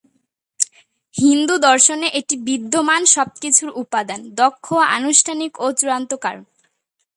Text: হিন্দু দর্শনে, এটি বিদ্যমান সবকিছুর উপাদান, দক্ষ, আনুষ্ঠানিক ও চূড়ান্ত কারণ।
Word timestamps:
হিন্দু 1.15 1.55
দর্শনে, 1.67 2.07
এটি 2.19 2.35
বিদ্যমান 2.47 3.01
সবকিছুর 3.15 3.69
উপাদান, 3.75 4.21
দক্ষ, 4.35 4.65
আনুষ্ঠানিক 4.97 5.51
ও 5.59 5.67
চূড়ান্ত 5.71 6.11
কারণ। 6.15 6.43